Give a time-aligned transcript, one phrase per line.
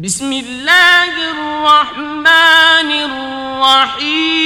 [0.00, 2.90] بسم الله الرحمن
[3.92, 4.40] الرحيم.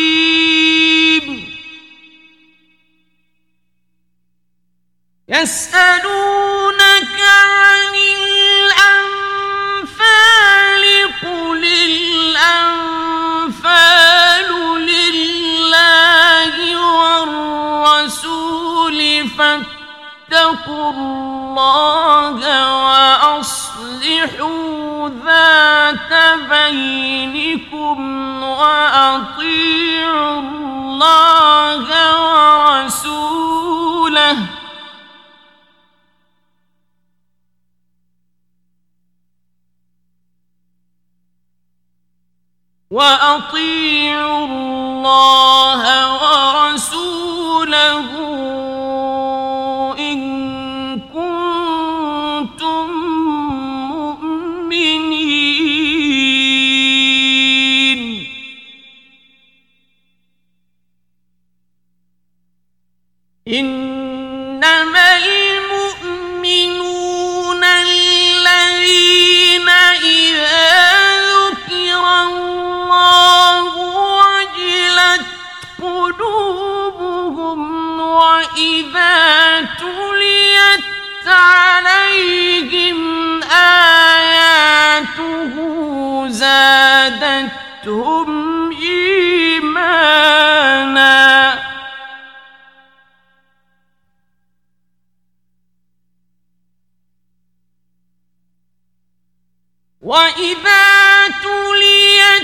[5.29, 7.95] يسألونك عن
[8.75, 9.23] الأنفال
[11.23, 11.63] قل
[12.35, 12.91] الأنفال
[14.91, 16.55] لله
[17.95, 18.99] والرسول
[19.39, 22.39] فاتقوا الله
[22.85, 23.64] وأصلحوا
[25.25, 26.13] ذات
[26.51, 27.99] بينكم
[28.43, 31.87] وأطيعوا الله
[32.85, 34.37] ورسوله.
[42.91, 45.83] وأطيعوا الله
[46.73, 47.05] ورسوله.
[81.35, 82.99] عليهم
[83.43, 84.35] آياته
[86.29, 88.31] زادتهم
[88.73, 90.05] إيمانا.
[100.03, 102.44] وإذا تليت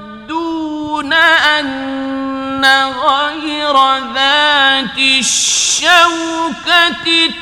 [1.12, 2.64] أن
[3.06, 3.76] غير
[4.14, 6.67] ذات الشوكة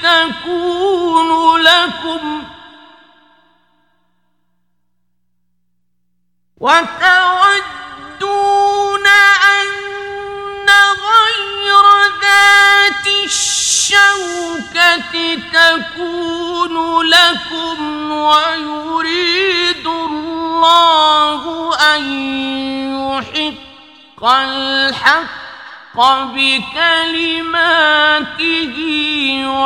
[0.02, 2.44] تكون لكم ۖ
[6.64, 8.26] وتودون
[9.60, 10.68] أن
[11.04, 11.84] غير
[12.22, 15.14] ذات الشوكة
[15.52, 16.74] تكون
[17.06, 17.78] لكم
[18.12, 21.42] ويريد الله
[21.96, 22.02] أن
[23.12, 25.96] يحق الحق
[26.34, 27.54] بكلماته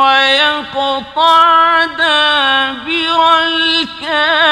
[0.03, 1.45] ويقطع
[1.85, 4.49] دابر الكافرين.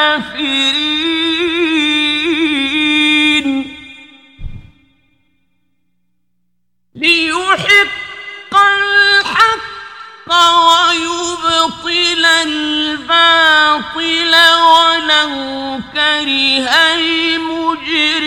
[6.98, 14.34] ليحق الحق ويبطل الباطل
[14.66, 15.34] ولو
[15.94, 18.18] كره المجرمون.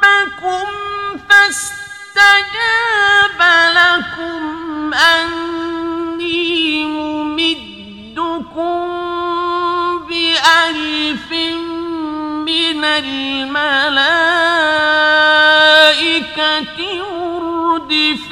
[0.04, 0.68] ربكم
[2.26, 3.40] فاستجاب
[3.76, 8.86] لكم أني ممدكم
[15.76, 16.80] الملائكة
[17.12, 18.25] مردفين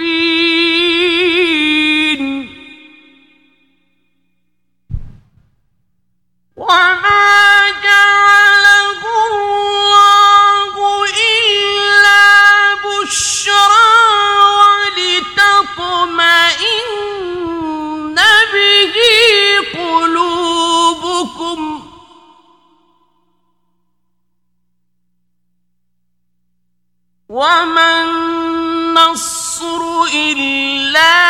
[27.44, 29.82] وما النصر
[30.14, 31.23] إلا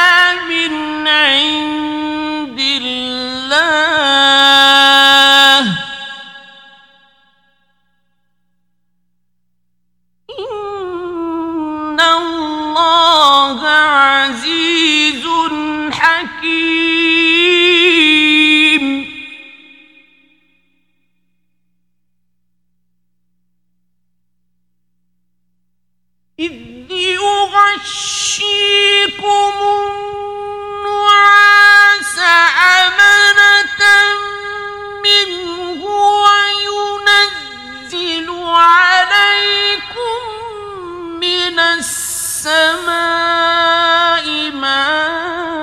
[42.46, 45.62] السماء ماء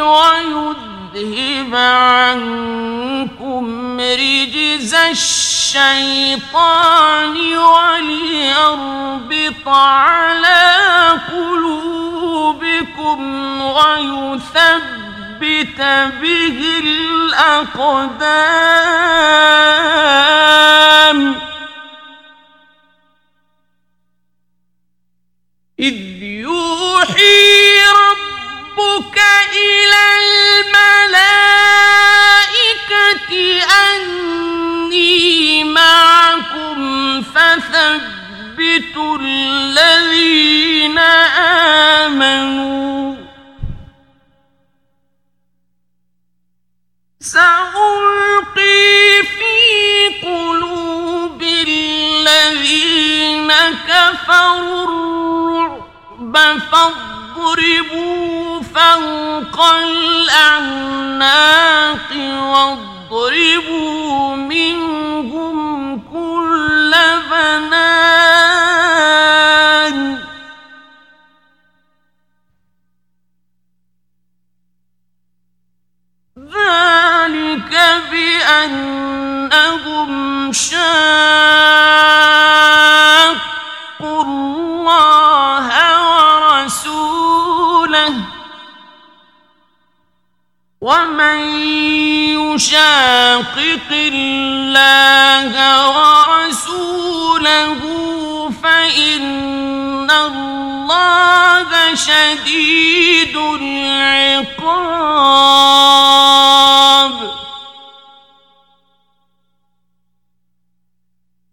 [0.00, 3.64] ويذهب عنكم
[4.00, 6.56] رجز الشيطان
[7.56, 8.48] وليربط
[9.68, 13.20] على قلوبكم
[13.62, 14.82] ويثبت
[16.22, 18.32] به الأقدام
[25.80, 26.21] إذ
[27.02, 29.18] يوحي ربك
[29.54, 31.32] إلى الملائكة
[33.86, 40.98] أني معكم فثبتوا الذين
[42.08, 43.16] آمنوا.
[47.20, 49.56] سألقي في
[50.22, 52.72] قلوب الذين
[53.88, 55.81] كفروا
[56.36, 61.18] الرعب فاضربوا فوق الأعناق
[63.10, 66.92] واضربوا منهم كل
[67.30, 68.22] بنان.
[76.38, 77.72] ذلك
[78.10, 80.10] بأنهم
[80.52, 81.41] شاقوا
[90.82, 91.38] ومن
[92.42, 95.54] يشاقق الله
[95.98, 97.80] ورسوله
[98.62, 104.72] فإن الله شديد العقاب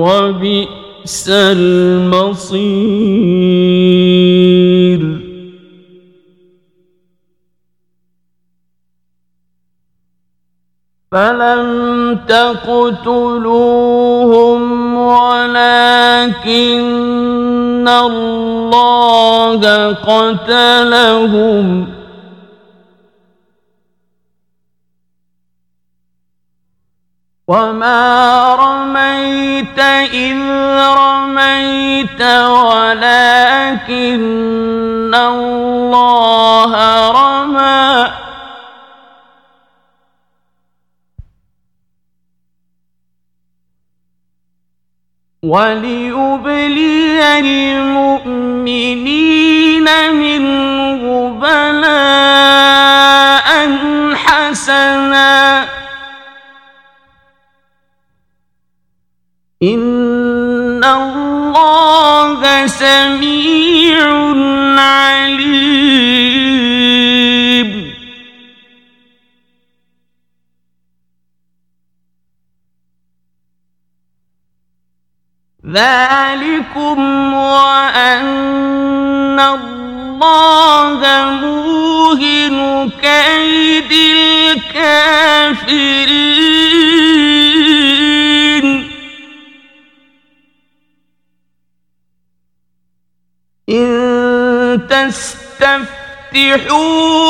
[0.00, 2.60] وبئس المصير.
[11.12, 13.40] فلم تقتلوهم
[14.96, 16.60] ولكن
[17.88, 19.60] الله
[19.92, 21.86] قتلهم.
[27.50, 29.78] وما رميت
[30.14, 30.38] إذ
[31.02, 32.22] رميت
[32.62, 33.94] ولكن
[35.14, 36.72] الله
[37.10, 38.10] رمى
[45.42, 47.38] وليبلي
[48.18, 48.98] المؤمنين
[50.14, 52.30] منه بلاء
[54.14, 55.79] حسنا
[59.62, 64.00] إن الله سميع
[64.80, 65.90] عليم
[75.66, 76.98] ذلكم
[77.34, 78.30] وأن
[79.40, 81.00] الله
[81.40, 85.20] موهن كيد الكافرين
[93.70, 95.86] إن تستفتحوا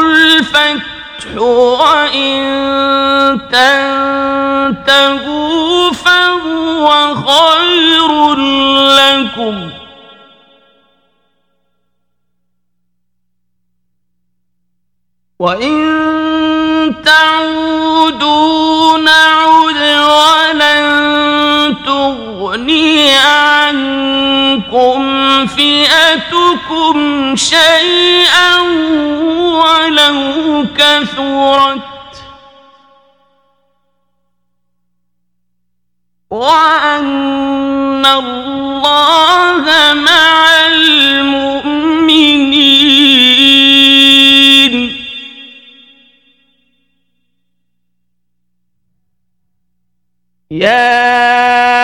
[0.00, 2.42] الفتح وإن
[4.86, 5.22] تنتهوا
[5.92, 8.34] فهو خير
[8.96, 9.70] لكم
[15.38, 15.76] وإن
[17.04, 19.76] تعودوا نعد
[20.10, 20.86] ولن
[21.96, 25.00] تغني عنكم
[25.46, 26.96] فئتكم
[27.36, 28.60] شيئا
[29.60, 31.80] ولو كثرت
[36.30, 41.46] وأن الله مع المؤمنين.
[50.50, 51.75] يا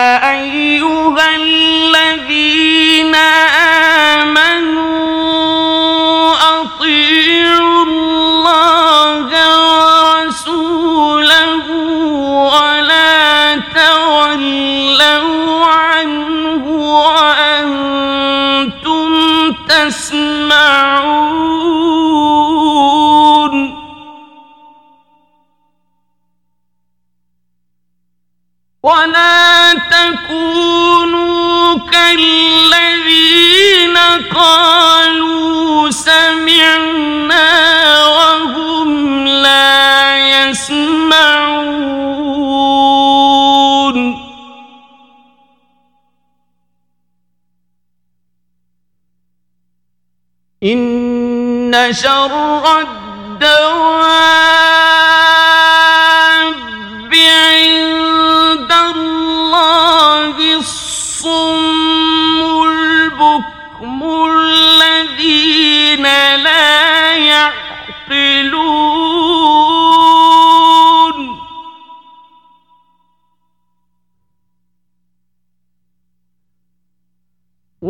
[28.83, 33.97] ولا تكونوا كالذين
[34.35, 37.47] قالوا سمعنا
[38.07, 41.73] وهم لا يسمعون
[50.63, 54.23] إن شر الدواب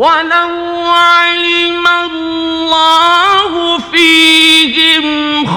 [0.03, 0.53] ولو
[0.91, 5.05] علم الله فيهم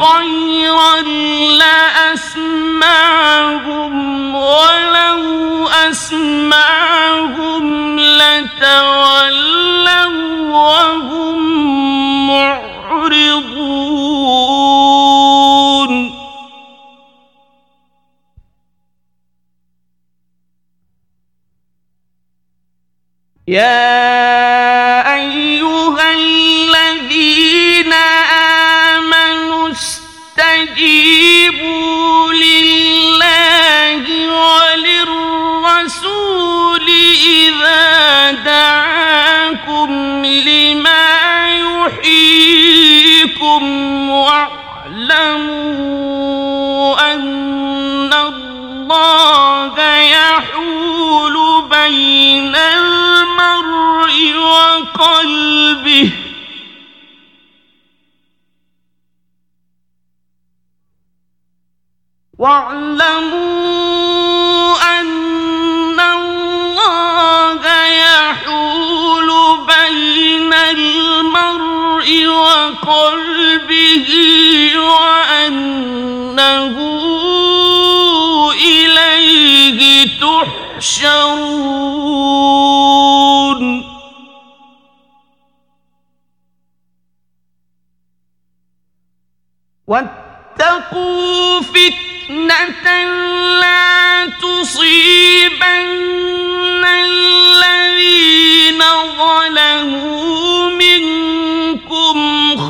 [0.00, 1.00] خيرا
[1.62, 2.74] لأسمعهم
[4.34, 7.64] ولو أسمعهم
[8.00, 9.26] لتولوا
[10.52, 11.38] وهم
[12.28, 13.56] معرضون.
[23.48, 24.15] يا
[45.10, 51.36] واعلموا أن الله يحول
[51.70, 56.10] بين المرء وقلبه.
[62.38, 62.85] واعلموا
[82.36, 83.62] تحشرون
[89.86, 92.86] واتقوا فتنة
[93.60, 95.84] لا تصيبن
[96.84, 98.82] الذين
[99.18, 102.16] ظلموا منكم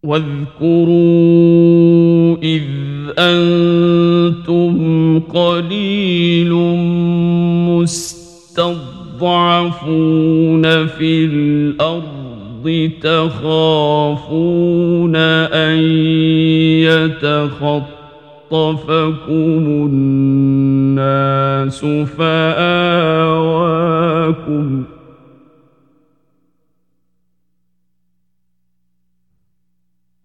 [0.03, 2.63] واذكروا إذ
[3.19, 6.53] أنتم قليل
[7.69, 8.77] مستضعفون
[10.87, 15.79] في الأرض تخافون أن
[18.51, 21.85] يتخطفكم الناس
[22.17, 23.49] فآواكم.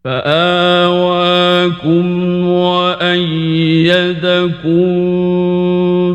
[0.04, 1.26] فآواكم
[2.48, 3.44] وأيدكم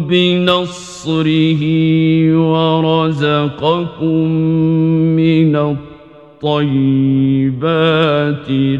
[0.07, 1.63] بنصره
[2.37, 4.27] ورزقكم
[5.15, 5.55] من
[6.43, 7.67] الطيبات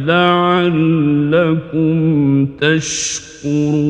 [0.08, 1.89] لعلكم
[2.45, 3.89] تشكرون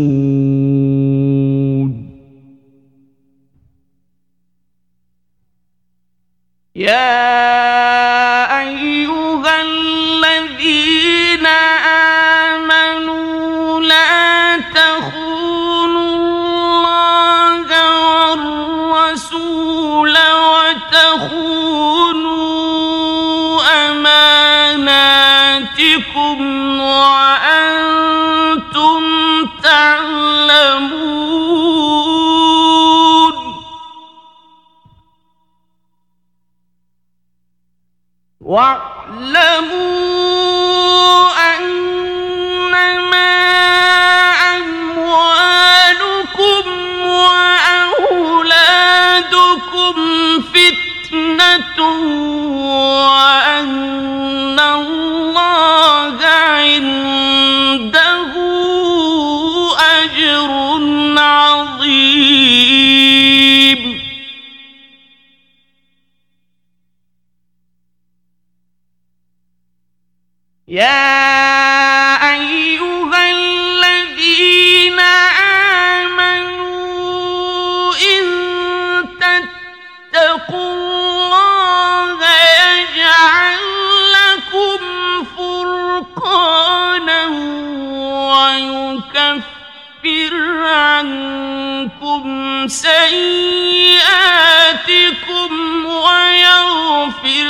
[94.00, 95.52] سيئاتكم
[95.86, 97.48] ويغفر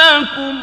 [0.00, 0.62] لكم.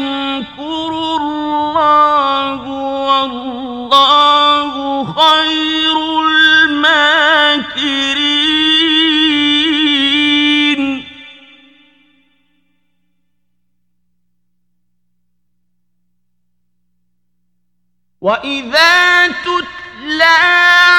[18.22, 20.38] وإذا تتلى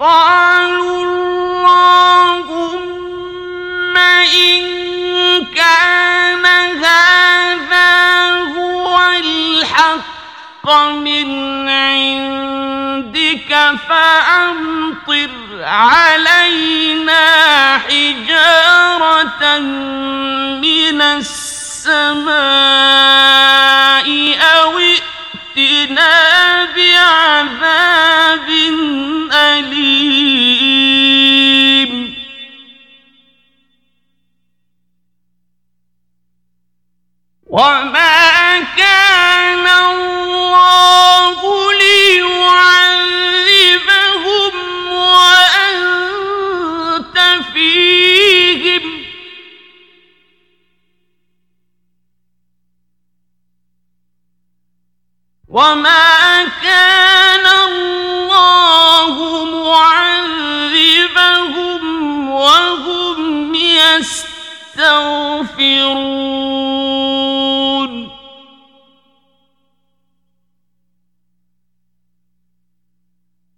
[0.00, 2.46] قالوا اللهم
[3.96, 4.62] إن
[5.46, 6.46] كان
[6.84, 11.28] هذا هو الحق من
[11.68, 13.52] عندك
[13.88, 15.30] فأمطر
[15.62, 17.24] علينا
[17.78, 19.58] حجارة
[20.60, 22.95] من السماء
[37.56, 41.38] وما كان الله
[41.72, 42.52] ليعذبهم
[44.92, 46.36] وأنت
[47.52, 48.84] فيهم
[55.48, 56.44] وما
[57.46, 59.14] الله
[59.64, 61.00] معذبهم
[62.30, 64.26] وهم يستغفرون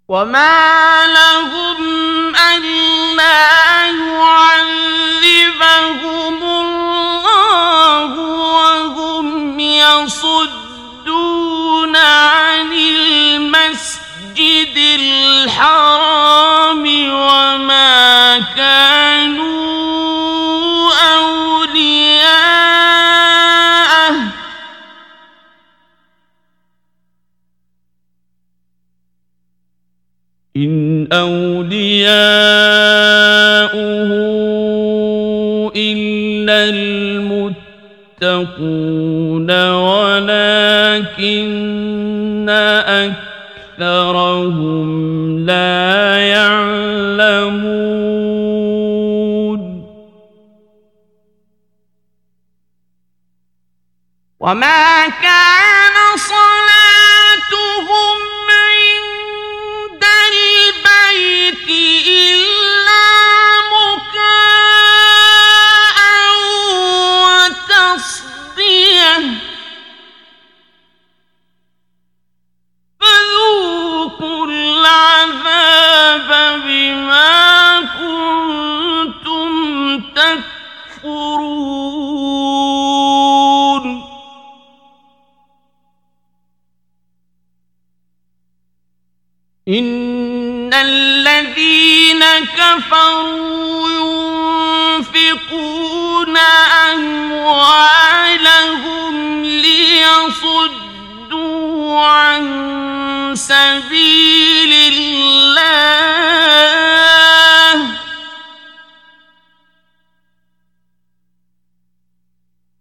[0.09, 5.23] وما لهم ألا يعذبهم
[6.43, 10.35] الله وهم يصدون
[11.95, 12.48] عن
[31.11, 32.09] أولياؤه
[35.75, 36.69] إلا
[38.19, 40.89] المتقون ولكن
[43.79, 44.89] أكثرهم
[45.45, 47.69] لا يعلمون.
[54.39, 55.68] وما كان
[92.69, 93.89] كفروا
[94.99, 96.37] ينفقون
[96.93, 98.25] أموالهم
[99.45, 100.79] ليصدوا
[102.01, 102.43] عن
[103.35, 105.39] سبيل الله.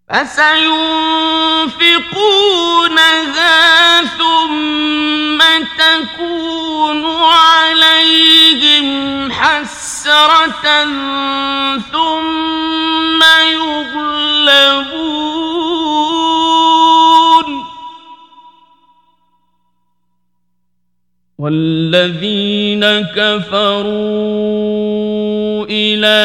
[0.08, 0.84] فسينفقونها
[4.04, 5.38] ثم
[5.78, 8.88] تكون عليهم
[10.08, 10.64] حسرة
[11.92, 13.20] ثم
[13.52, 14.68] يغلبون.
[21.38, 23.86] والذين كفروا
[25.70, 26.18] إلى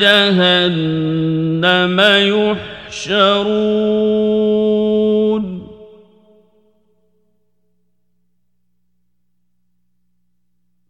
[0.00, 2.00] جهنم
[2.90, 3.58] يحشرون.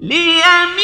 [0.00, 0.77] ليميز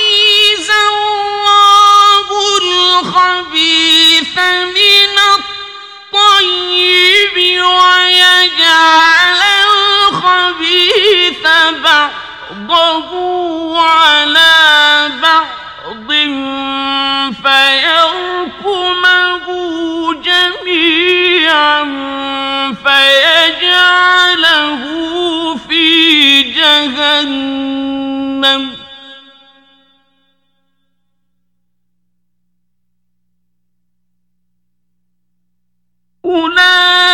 [10.08, 11.46] الخبيث
[11.84, 13.10] بعضه
[13.80, 16.12] على بعض
[17.42, 18.66] فيركمه
[20.22, 21.84] جميعا
[22.84, 24.34] فيجعله
[25.68, 27.84] في جهنم.
[36.24, 37.13] أولئك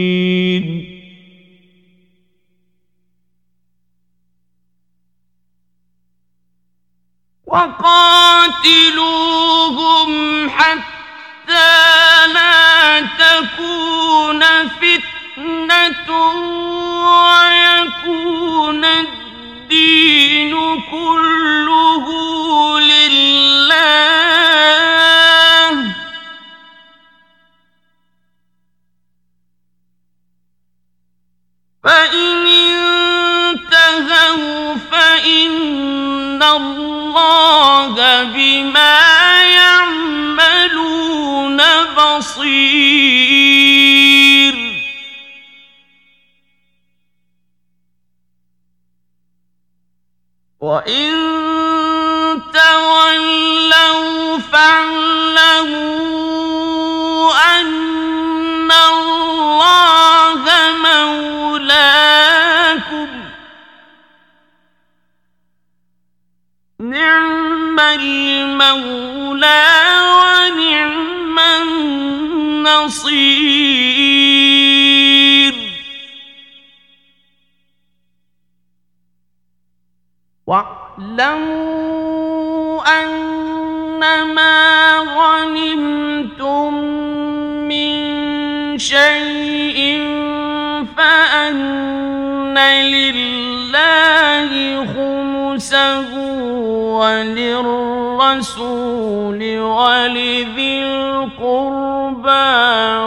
[7.51, 9.29] وقاتلوهم
[10.49, 16.09] حتى لا تكون فتنة
[17.35, 20.53] ويكون الدين
[20.91, 22.05] كله
[22.79, 23.91] لله.
[31.83, 32.47] فإن
[33.57, 37.00] انتهوا فإن الله
[38.23, 38.99] بما
[39.43, 40.81] يعملون
[41.97, 43.01] بصير.
[50.59, 51.30] وإن
[67.95, 69.65] المولى
[70.17, 73.31] ونعم النصير.
[80.47, 81.81] واعلموا
[83.03, 84.57] أنما
[84.97, 86.73] غنمتم
[87.67, 87.91] من
[88.77, 89.79] شيء
[90.97, 91.57] فأن
[92.95, 94.51] لله
[94.85, 96.11] خمسه
[98.21, 102.51] وللرسول ولذي القربى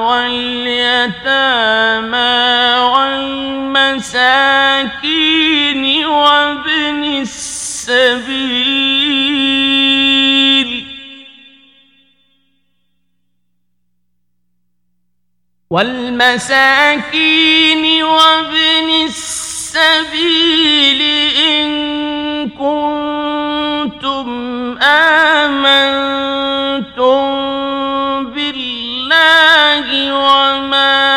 [0.06, 1.14] واليتامى
[3.74, 4.24] والمساكين
[6.06, 8.54] وابن السبيل.
[15.70, 17.04] والمساكين
[18.04, 19.43] وابن السبيل.
[21.50, 21.68] إن
[22.50, 24.28] كنتم
[24.82, 25.64] آمنتم
[28.34, 31.13] بالله وما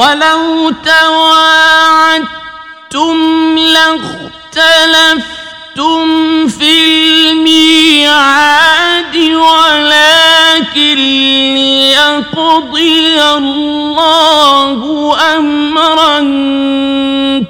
[0.00, 2.28] ولو تواعدتم
[4.56, 5.28] لاختلفتم
[6.48, 6.72] في
[7.30, 10.96] الميعاد ولكن
[11.54, 14.80] ليقضي الله
[15.36, 16.18] امرا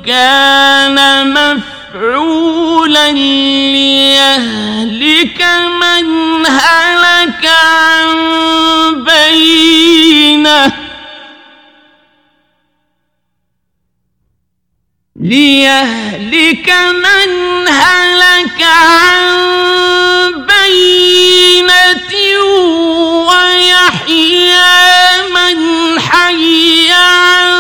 [0.07, 0.99] كان
[1.31, 3.13] مفعولا
[3.73, 5.41] ليهلك
[5.83, 6.07] من
[6.47, 8.09] هلك عن
[9.05, 10.90] بينه.
[15.31, 22.13] ليهلك من هلك عن بينة
[23.31, 24.63] ويحيى
[25.35, 27.51] من حي عن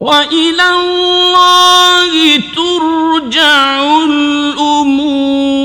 [0.00, 5.58] وإلى الله ترجع الأمور.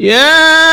[0.00, 0.67] يا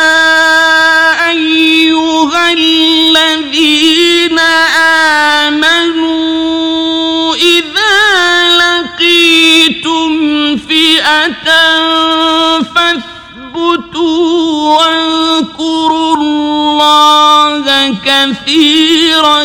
[18.36, 19.43] كثيرا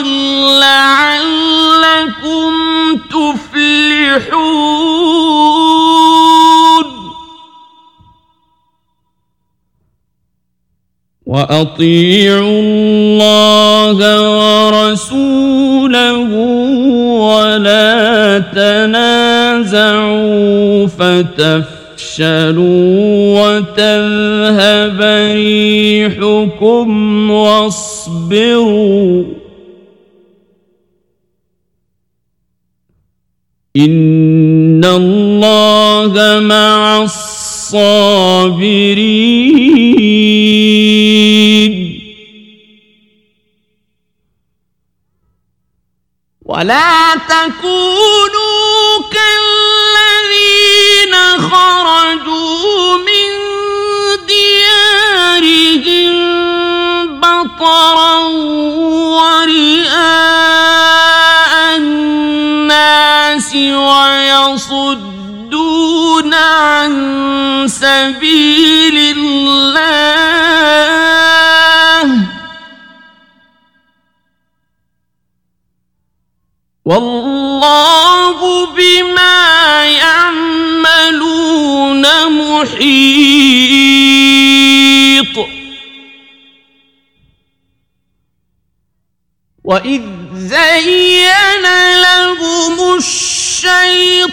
[0.61, 2.53] لعلكم
[3.11, 4.51] تفلحون.
[11.27, 13.99] وأطيعوا الله
[14.71, 16.31] ورسوله
[17.31, 20.11] ولا تنازعوا
[22.11, 25.01] فتفشلوا وتذهب
[25.35, 26.91] ريحكم
[27.31, 29.25] واصبروا.
[33.77, 38.41] إن الله مع الصابرين.
[46.45, 48.20] ولا تكونوا
[57.61, 58.17] بطرا
[59.21, 60.17] ورئاء
[61.77, 65.15] الناس ويصدون
[66.35, 66.93] عن
[67.69, 69.61] سبيل الله.
[76.85, 81.25] والله بما يعملون
[82.41, 84.20] محيط.
[89.71, 90.03] وإذ
[90.35, 91.63] زين
[92.03, 94.31] لهم الشيطان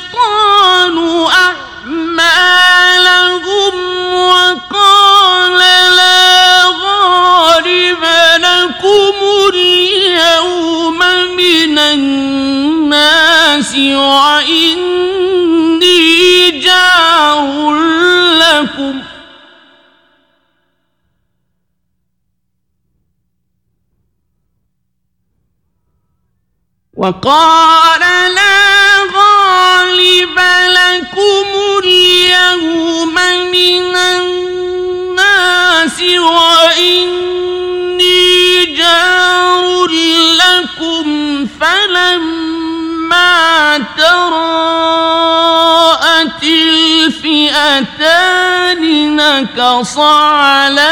[1.88, 3.74] أعمالهم
[4.14, 5.60] وقال
[5.96, 8.04] لا غالب
[8.38, 9.14] لكم
[9.54, 11.00] اليوم
[11.38, 15.22] من الناس وإني
[16.60, 17.74] جار
[18.34, 19.07] لكم
[26.98, 28.00] وقال
[28.36, 31.48] لا غالب لكم
[31.84, 33.16] اليوم
[33.52, 35.38] من الناس
[36.18, 37.56] وإني
[38.66, 39.88] جار
[40.42, 43.38] لكم فلما
[43.98, 45.27] ترى
[47.68, 48.84] فئتان
[49.16, 50.92] نكص على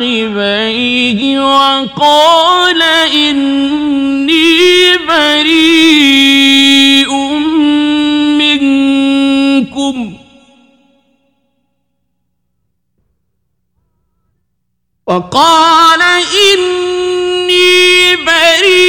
[0.00, 5.50] عقبيه وقال إني بريء
[8.40, 9.96] منكم.
[15.06, 16.02] وقال
[16.52, 18.87] إني بريء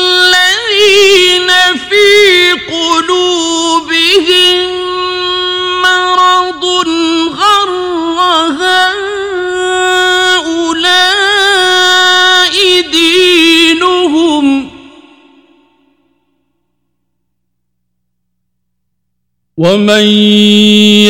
[19.62, 20.06] ومن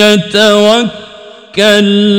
[0.03, 0.91] يتوكل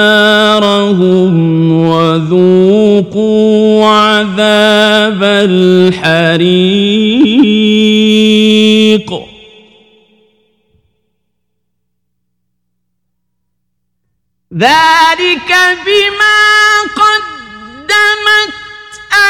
[1.87, 6.33] وذوقوا عذاب الحريق
[14.59, 15.51] ذلك
[15.87, 18.53] بما قدمت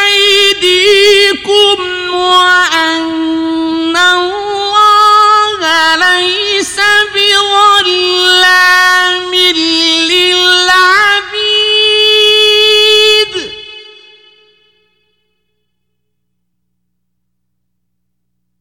[0.03, 1.79] أيديكم
[2.15, 5.61] وأن الله
[5.97, 6.77] ليس
[7.15, 8.55] بظلام
[10.11, 10.73] للعبيد.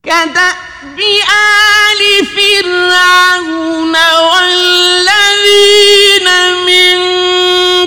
[0.04, 6.28] كدأب آل فرعون والذين
[6.66, 7.00] من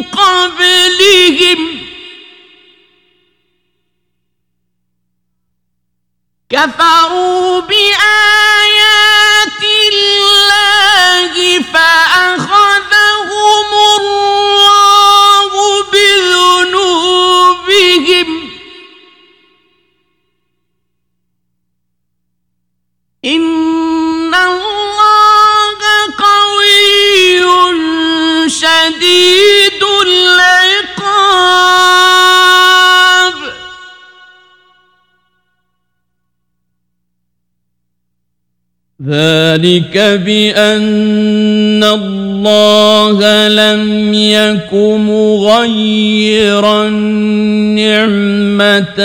[0.03, 1.61] قبلهم.
[6.51, 12.54] كفروا بآيات الله فأخذهم
[39.15, 39.95] ذلك
[40.27, 44.75] بأن الله لم يك
[45.11, 46.89] مغيرا
[47.79, 49.01] نعمة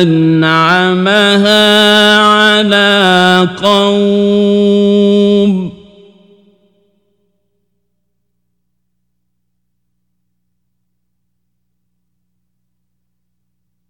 [0.00, 1.66] أنعمها
[2.16, 4.98] على قوم.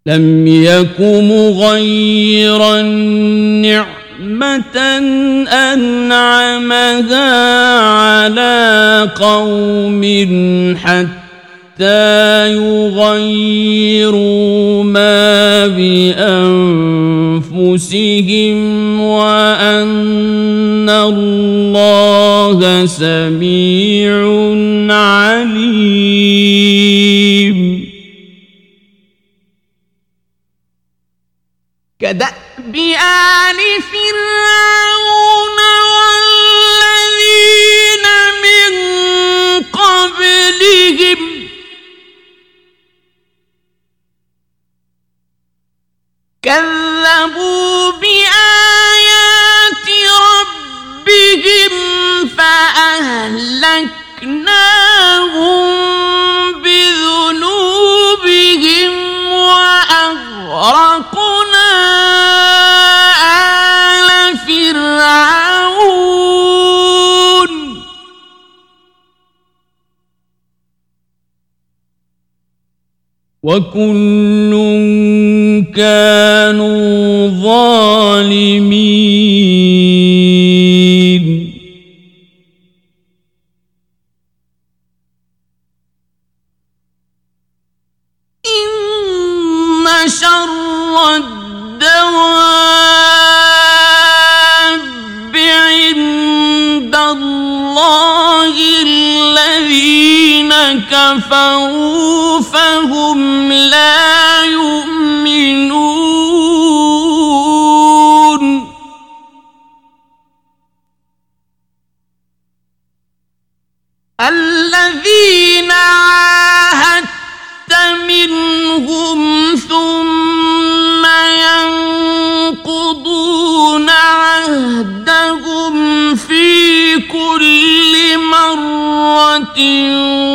[0.06, 2.82] لم يك مغيرا
[3.62, 3.97] نعمة
[5.48, 7.30] أنعمها
[7.80, 10.02] على قوم
[10.76, 14.38] حتى يغيروا
[14.84, 16.60] ما بأنفسهم
[19.00, 24.18] وأن الله سميع
[24.94, 26.28] عليم
[32.00, 34.97] كدأب آل فرعون الرعيم
[73.48, 74.52] وكل
[75.74, 78.97] كانوا ظالمين.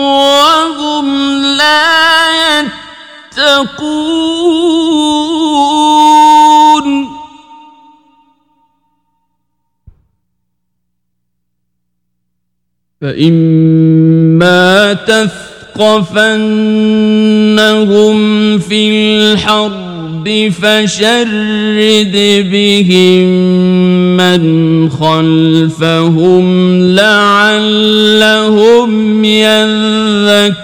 [0.03, 1.07] وهم
[1.43, 1.83] لا
[3.29, 4.03] يتقون
[13.01, 16.19] فإما تثقفنهم
[18.59, 19.82] في الحرب
[20.51, 22.15] فشرد
[22.51, 23.27] بهم
[24.17, 24.43] من
[24.89, 26.45] خلفهم
[26.95, 28.43] لعلهم
[29.25, 30.63] يذكرون.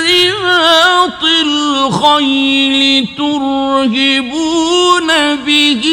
[0.07, 5.83] رباط الخيل ترهبون به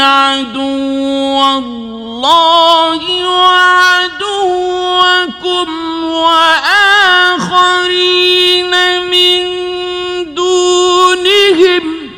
[0.00, 1.89] عدو الله.
[4.30, 5.68] وعدوكم
[6.04, 7.80] وآخرين
[9.10, 9.44] من
[10.34, 12.10] دونهم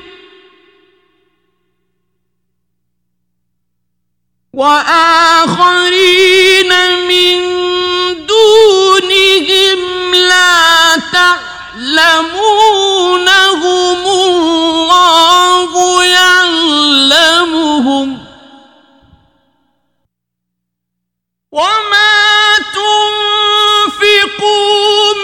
[5.43, 6.73] وآخرين
[7.09, 7.39] من
[8.27, 12.43] دونهم لا تعلمونهم
[14.07, 15.73] الله
[16.05, 17.43] يعلمهم
[21.53, 22.59] وما
[23.93, 24.35] تنفقوا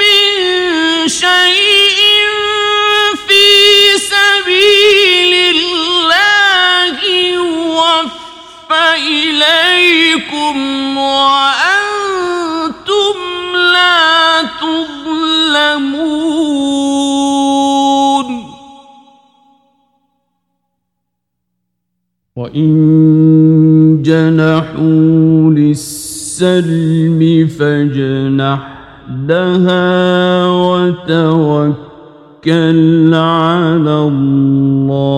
[0.00, 1.98] من شيء
[3.28, 3.44] في
[3.98, 5.98] سبيل الله
[9.08, 10.56] إليكم
[10.98, 11.96] وأنتم
[13.56, 15.88] لا تظلمون
[22.36, 25.27] وإن جنحوا
[26.42, 28.78] للسلم فاجنح
[29.28, 31.74] لها وتوكل
[33.14, 35.08] على الله.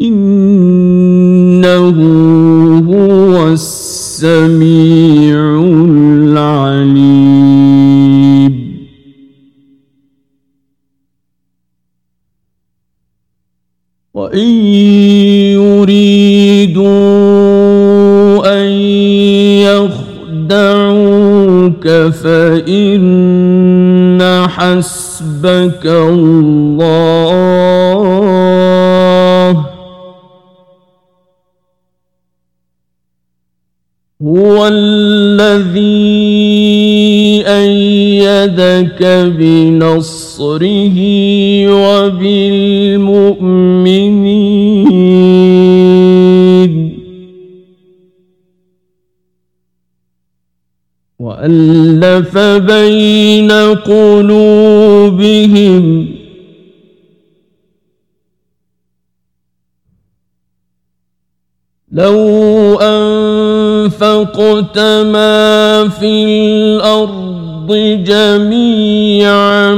[0.00, 1.98] إنه
[22.10, 23.38] فإن
[24.48, 27.38] حسبك الله
[34.22, 35.78] هو الذي
[37.46, 39.02] أيدك
[39.38, 40.98] بنصره
[41.68, 42.67] وبالمؤمنين
[52.04, 53.52] وألف بين
[53.84, 55.38] قلوبهم.
[61.92, 67.72] لو أنفقت ما في الأرض
[68.04, 69.74] جميعا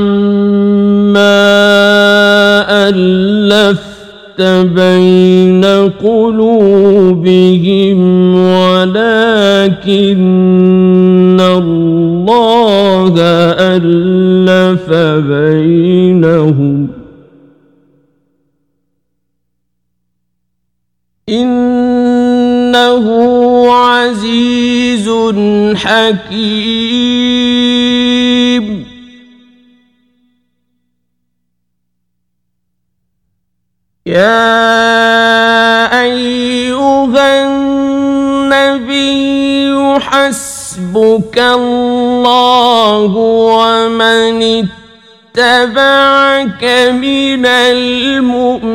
[4.43, 5.65] بين
[6.05, 7.99] قلوبهم
[8.35, 9.91] ولكن
[11.41, 13.15] الله
[13.59, 14.93] ألف
[15.27, 16.89] بينهم.
[21.29, 23.07] إنه
[23.73, 25.11] عزيز
[25.75, 27.21] حكيم.
[34.07, 38.91] يا أيها النبي
[40.01, 44.67] حسبك الله ومن
[45.37, 46.65] اتبعك
[46.97, 48.71] من المؤمنين.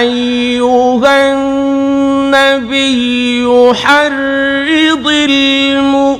[0.00, 1.32] أيها
[2.52, 5.06] النبي حرض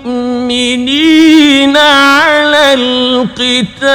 [0.00, 3.92] المؤمنين على القتال.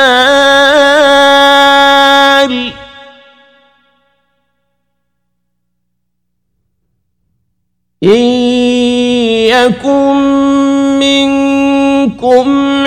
[8.04, 8.24] إن
[9.50, 10.16] يكن
[11.00, 11.87] منكم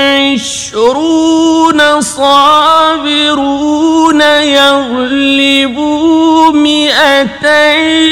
[0.01, 4.21] عشرون صابرون
[4.61, 8.11] يغلبوا مئتين.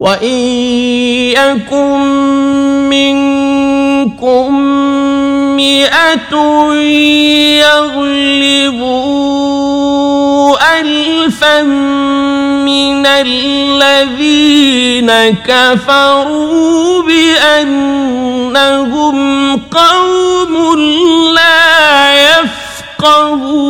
[0.00, 0.38] وإن
[1.34, 1.98] يكن
[2.88, 4.54] منكم
[5.56, 6.34] مئة
[7.66, 9.37] يغلبوا
[10.80, 13.70] ألفا من الذين
[15.30, 18.38] كفروا بأنهم
[19.56, 20.78] قوم
[21.34, 23.68] لا يفقهون.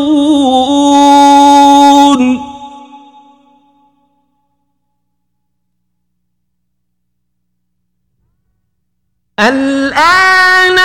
[9.40, 10.78] الآن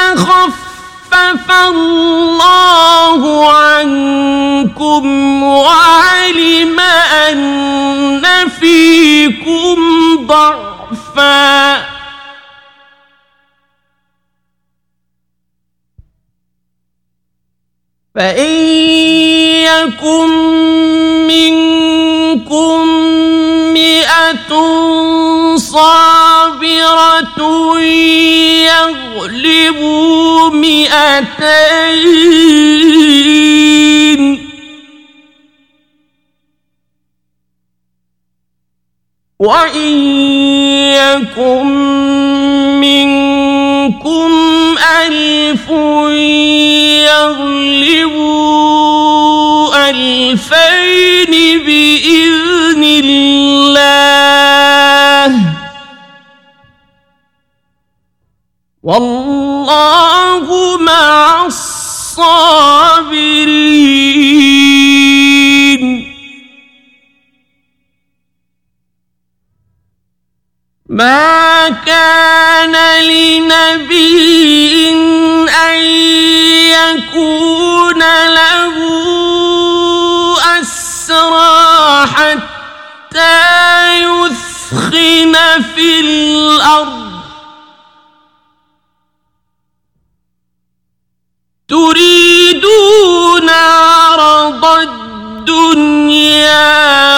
[1.13, 5.03] خفف الله عنكم
[5.43, 6.79] وعلم
[7.29, 9.77] أن فيكم
[10.27, 11.83] ضعفا.
[18.15, 18.55] فإن
[19.69, 20.29] يكن
[21.27, 22.87] منكم
[23.73, 24.53] مئة
[26.83, 27.79] صابرة
[28.67, 31.03] يغلبوا مئتين.
[39.39, 39.93] وإن
[40.95, 41.67] يكن
[42.79, 44.31] منكم
[45.07, 45.69] ألف
[47.09, 48.29] يغلبوا
[49.89, 51.33] ألفين
[51.65, 54.23] بإذن الله.
[58.83, 62.23] والله مع الصابرين.
[70.89, 74.43] ما كان لنبي
[75.49, 75.79] أن
[76.75, 78.75] يكون له
[80.59, 83.39] أسرى حتى
[84.03, 85.35] يثخن
[85.75, 87.02] في الأرض.
[91.73, 96.41] تريدون عرض الدنيا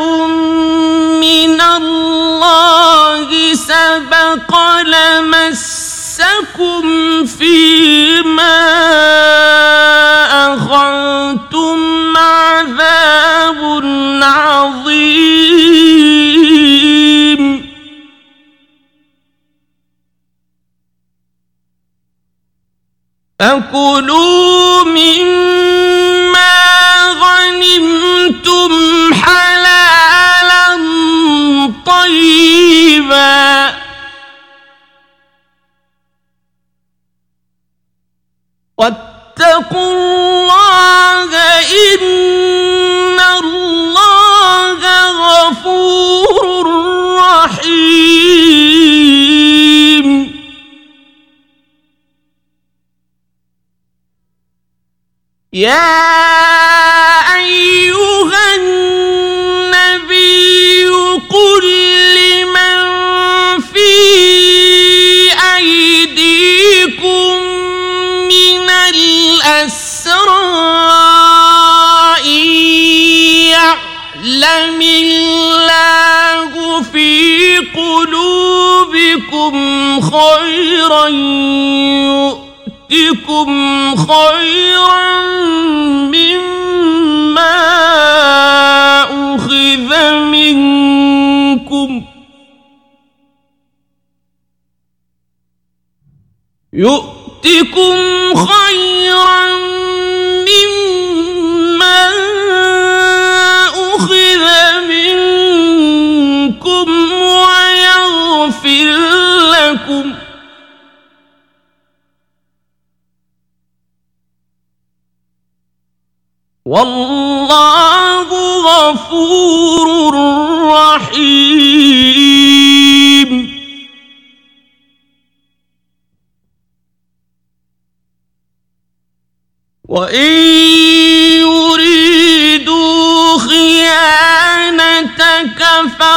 [1.21, 6.05] من الله سبق لمسكم
[7.25, 8.57] فيما
[10.53, 13.61] أخذتم عذاب
[14.23, 15.07] عظيم.
[23.39, 25.27] فكلوا من
[39.37, 41.29] واتقوا الله
[41.93, 46.65] إن الله غفور
[47.19, 48.07] رحيم.
[55.53, 56.07] يا
[80.01, 81.07] خيرا
[82.91, 83.49] يؤتكم
[83.95, 85.21] خيرا
[86.13, 87.57] مما
[89.35, 92.03] أخذ منكم
[96.73, 97.06] يؤتكم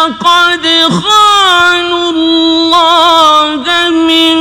[0.00, 4.38] فقد خانوا الله من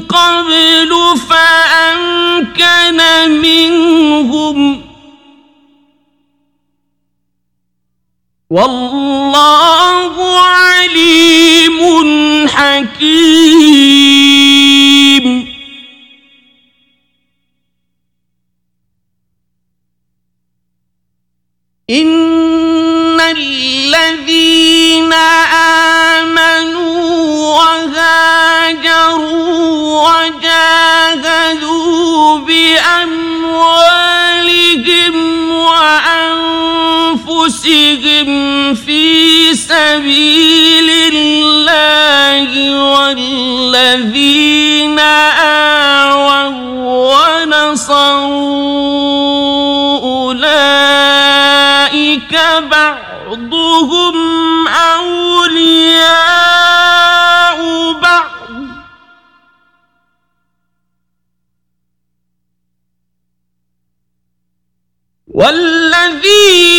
[0.00, 0.92] قبل
[1.28, 2.98] فأمكن
[3.42, 4.82] منهم.
[8.50, 11.78] والله عليم
[12.48, 13.97] حكيم.
[39.68, 42.50] سبيل الله
[42.92, 44.18] والذين
[44.98, 46.48] آووا
[47.44, 48.38] ونصروا
[50.28, 51.54] أولئك
[52.70, 54.16] بعضهم
[54.68, 55.98] أولياء
[57.92, 58.28] بعض.
[65.28, 66.77] والذين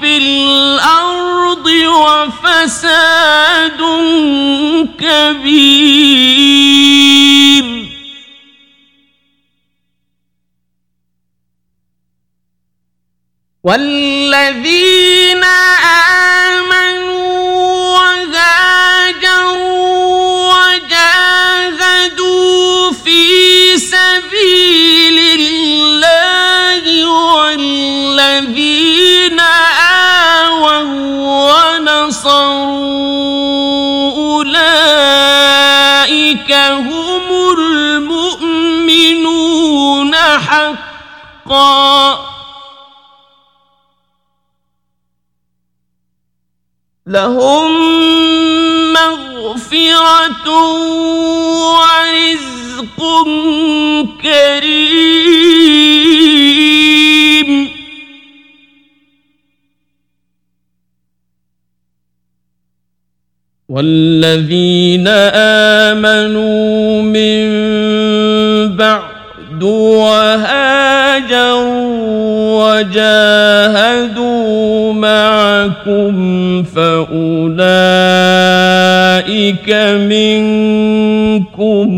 [0.00, 1.66] في الأرض
[2.06, 3.80] وفساد
[4.98, 6.60] كبير.
[13.64, 15.44] والذين
[15.84, 17.19] آمنوا
[63.80, 65.08] والذين
[65.88, 67.46] آمنوا من
[68.76, 70.40] بعد وهاجروا
[72.80, 76.12] وجاهدوا معكم
[76.62, 77.70] فأولئك
[80.10, 81.88] منكم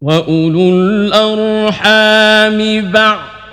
[0.00, 2.58] وأولو الأرحام
[2.92, 3.31] بعض